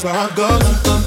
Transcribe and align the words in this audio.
Cause 0.00 0.04
my 0.06 0.18
heart 0.18 0.34
goes. 0.34 0.99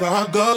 Apart. 0.00 0.32
Cause 0.32 0.32
my 0.32 0.42
heart 0.42 0.55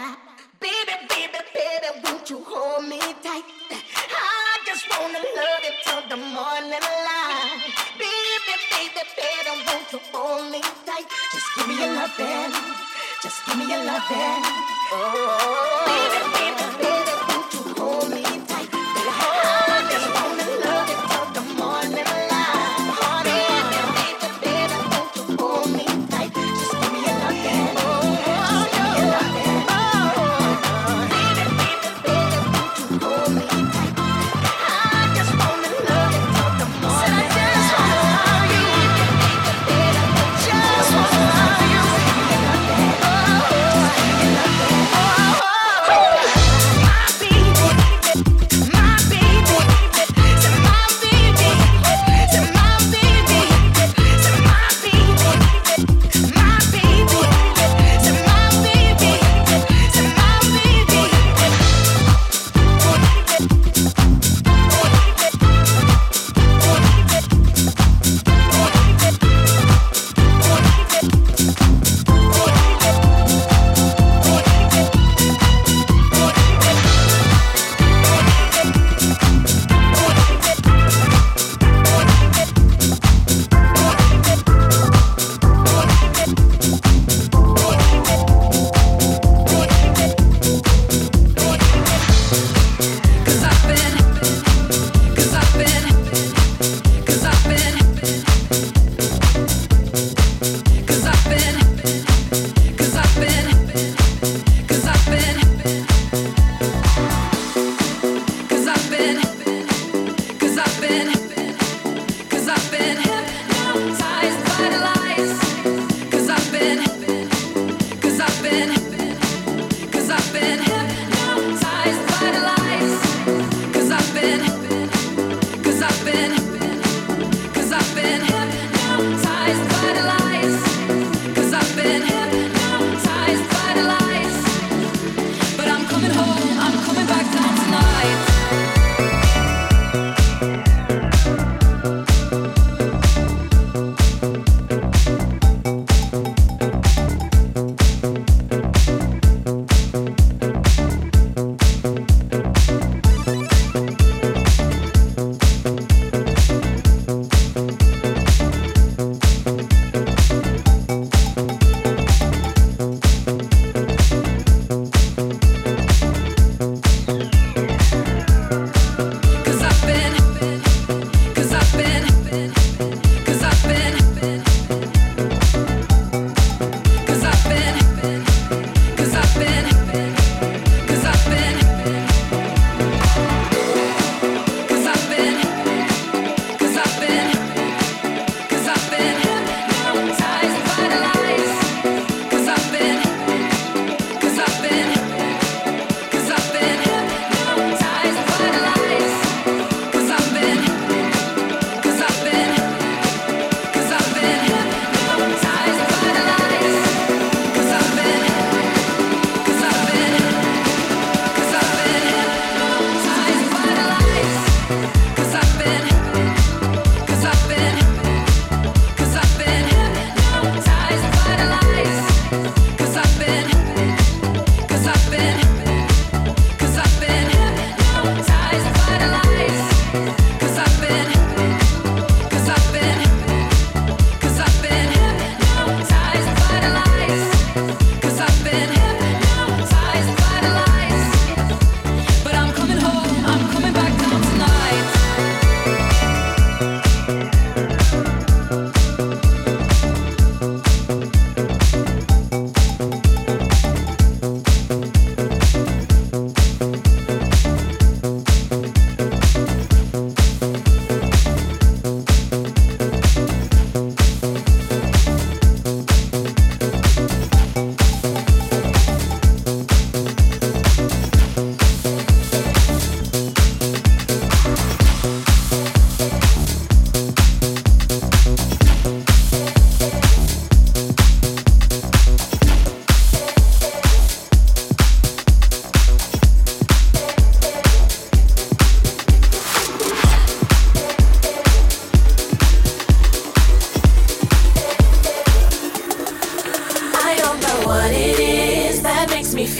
Yeah. 0.00 0.16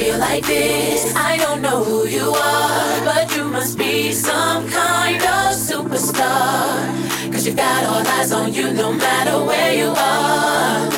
like 0.08 0.46
this. 0.46 1.14
I 1.14 1.36
don't 1.36 1.60
know 1.60 1.84
who 1.84 2.06
you 2.06 2.30
are, 2.30 3.04
but 3.04 3.36
you 3.36 3.44
must 3.44 3.76
be 3.76 4.12
some 4.12 4.66
kind 4.68 5.16
of 5.16 5.52
superstar. 5.52 7.32
Cause 7.32 7.46
you 7.46 7.54
got 7.54 7.84
all 7.84 8.06
eyes 8.16 8.32
on 8.32 8.52
you 8.52 8.72
no 8.72 8.92
matter 8.92 9.44
where 9.44 9.74
you 9.74 9.90
are. 9.90 10.88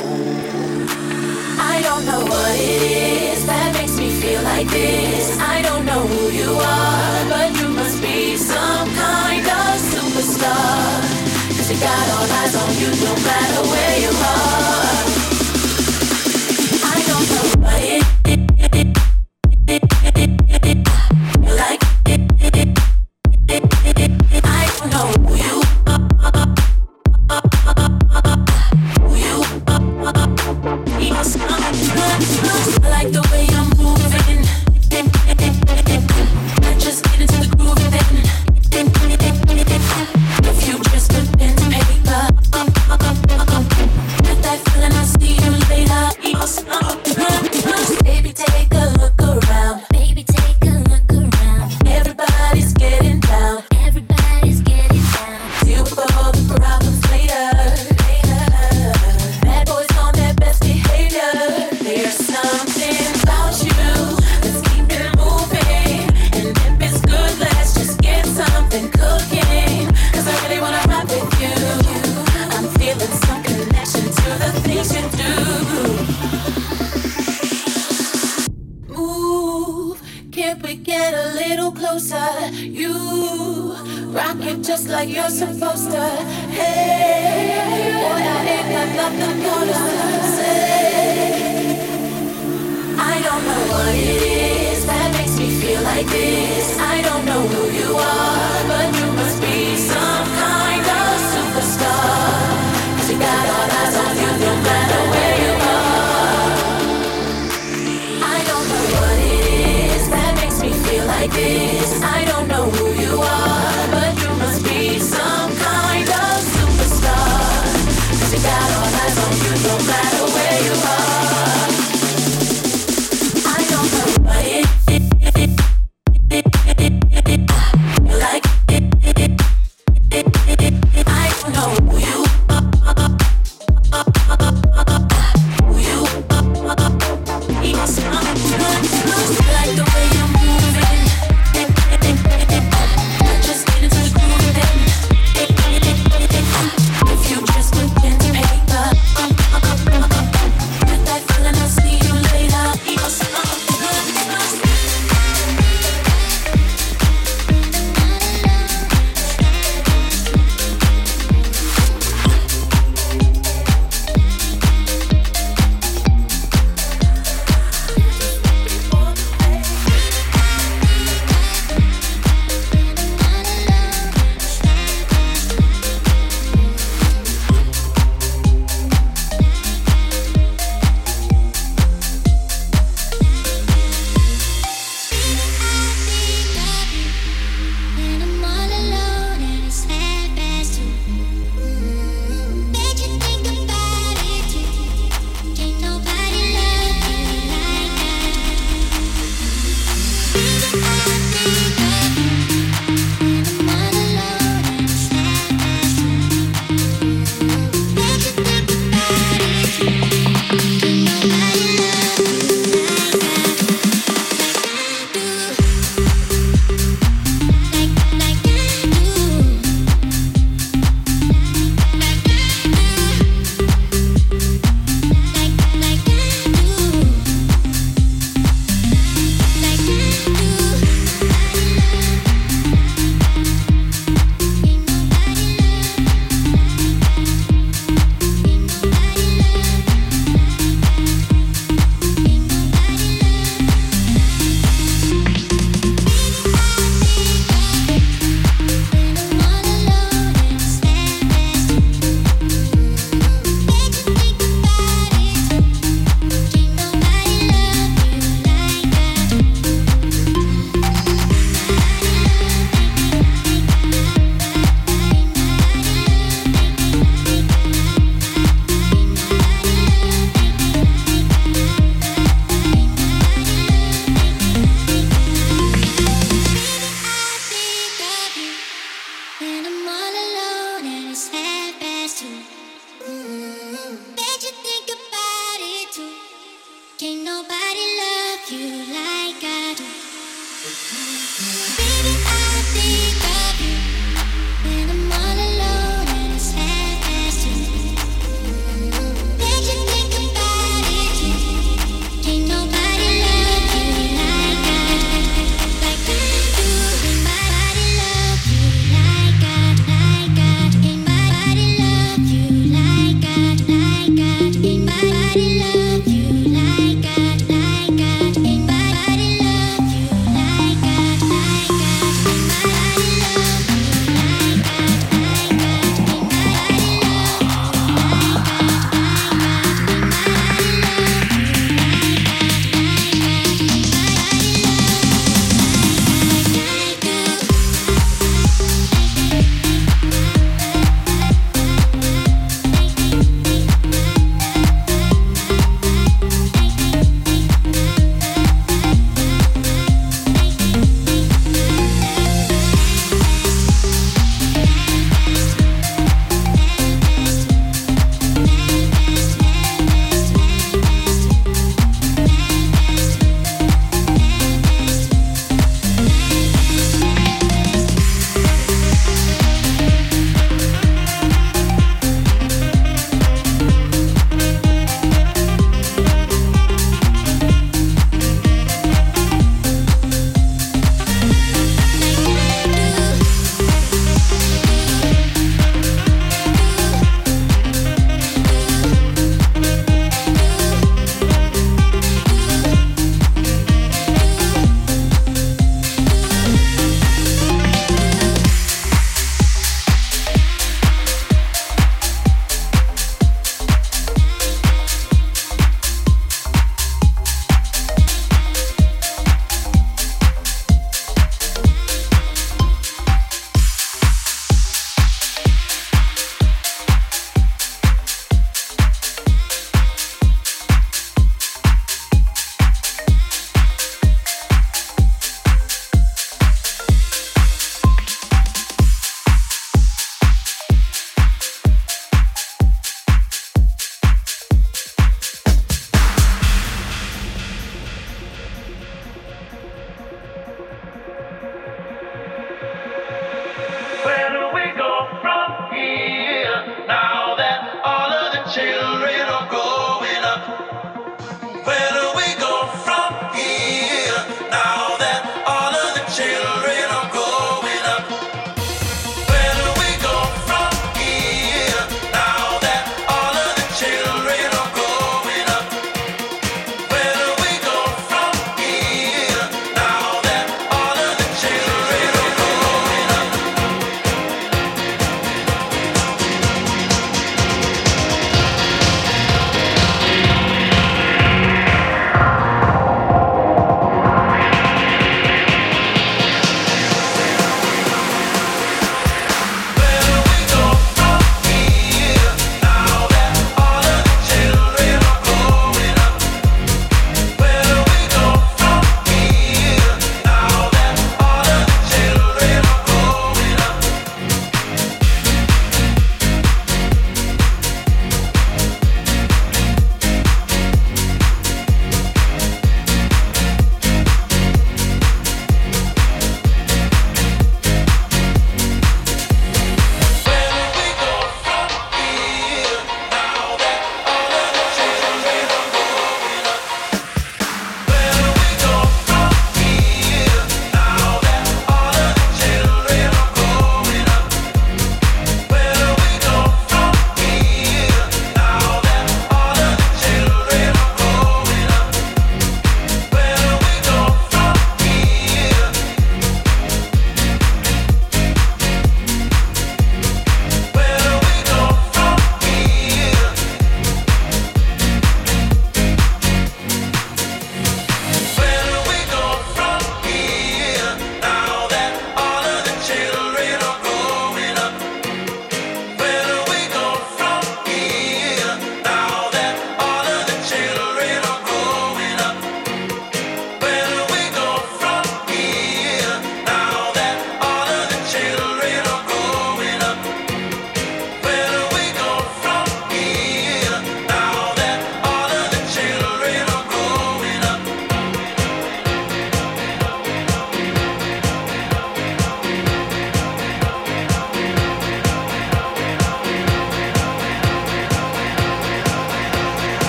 I 1.72 1.82
don't 1.82 2.04
know 2.06 2.22
what 2.32 2.54
it 2.56 2.82
is 2.82 3.44
that 3.46 3.74
makes 3.74 3.98
me 3.98 4.10
feel 4.20 4.42
like 4.42 4.68
this. 4.68 5.36
I 5.40 5.62
don't 5.62 5.84
know 5.84 6.02
who 6.06 6.30
you 6.30 6.52
are, 6.52 7.28
but 7.28 7.48
you 7.60 7.68
must 7.68 8.00
be 8.00 8.36
some 8.36 8.88
kind 8.94 9.46
of 9.46 9.72
superstar. 9.92 11.02
Cause 11.56 11.70
you 11.72 11.78
got 11.80 12.04
all 12.14 12.28
eyes 12.40 12.54
on 12.54 12.70
you 12.80 12.90
no 13.06 13.12
matter 13.26 13.62
where 13.68 13.98
you 13.98 14.10
are. 14.10 14.81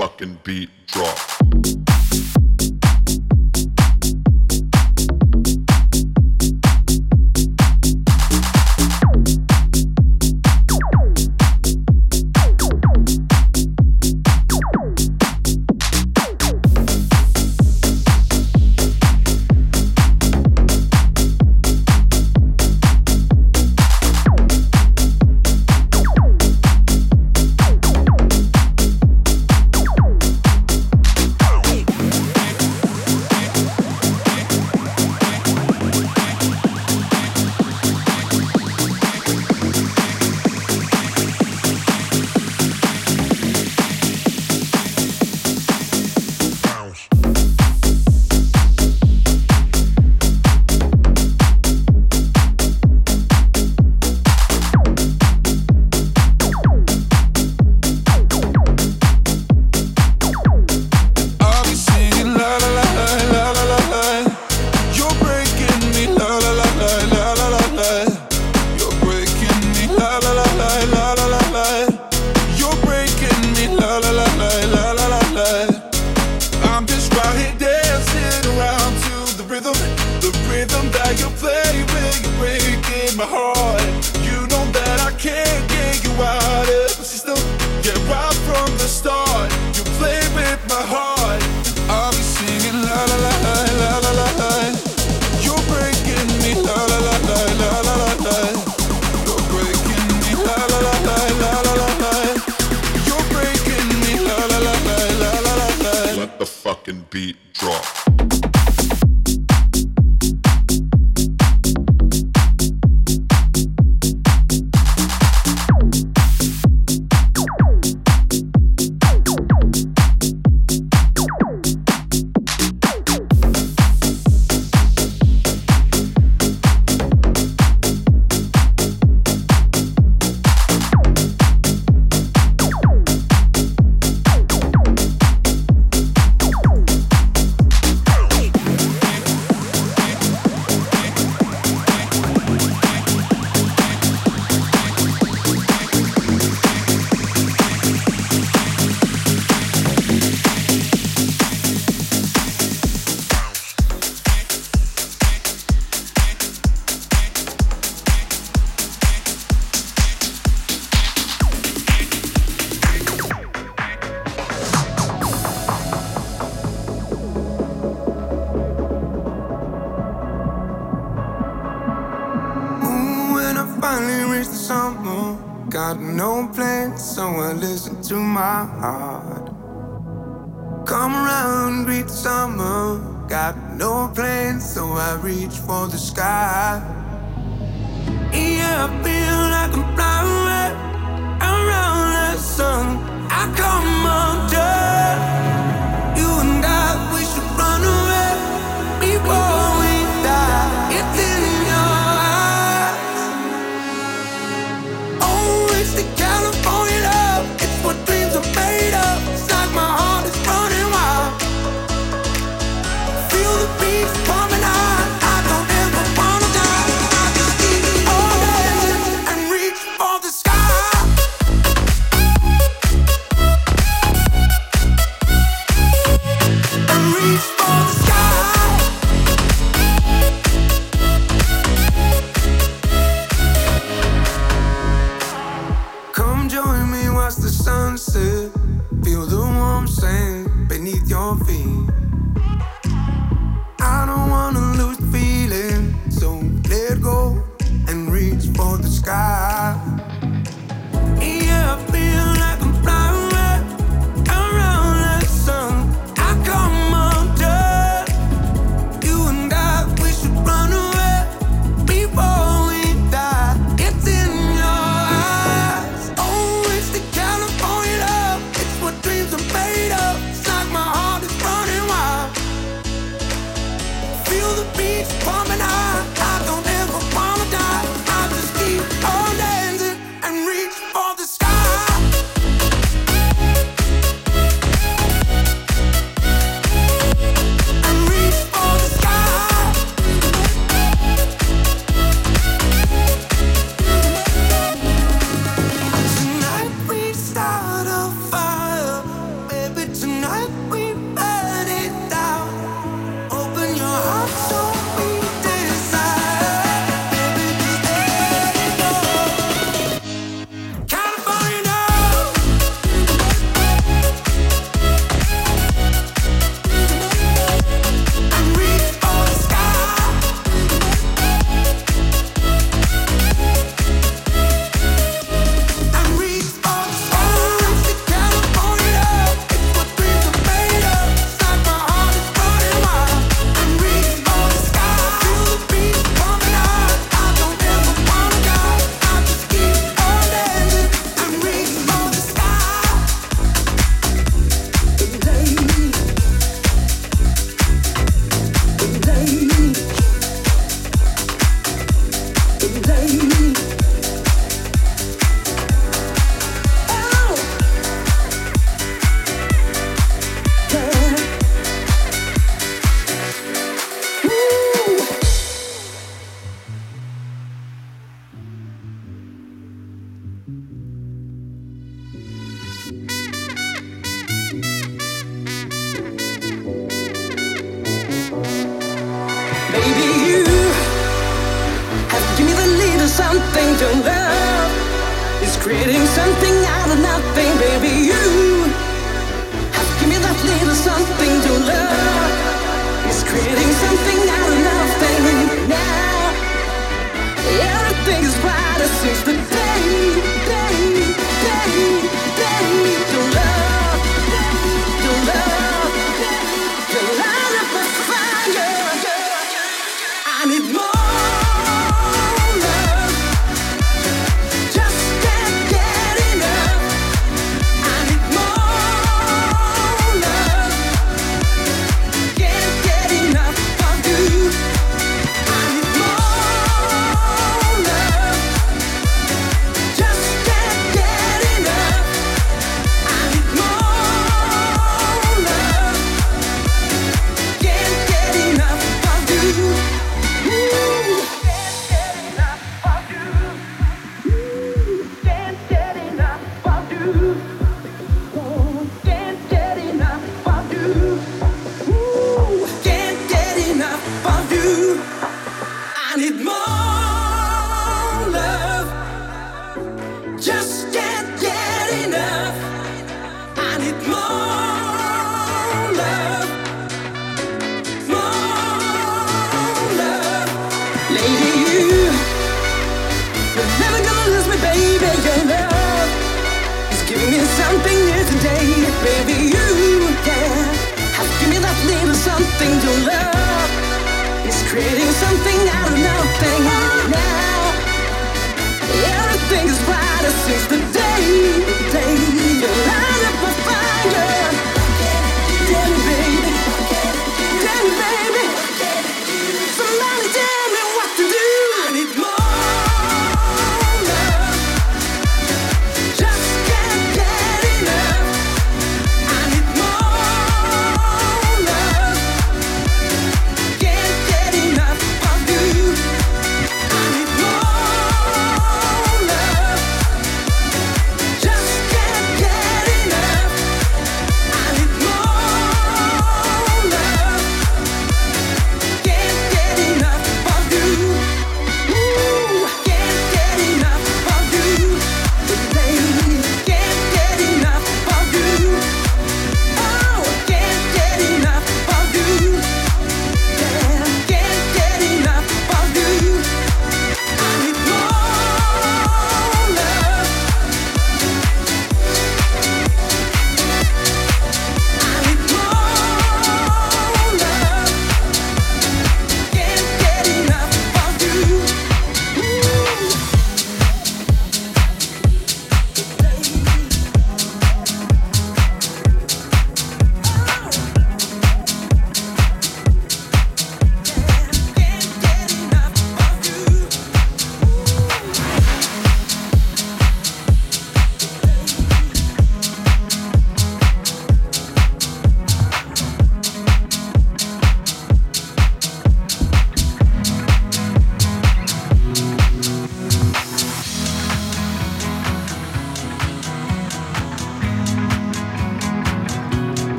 fucking 0.00 0.38
beat 0.44 0.70
drop. 0.86 1.39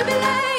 should 0.00 0.06
be 0.06 0.14
late. 0.14 0.49